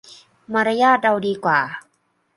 [0.53, 1.59] มารยาทเราดีกว่า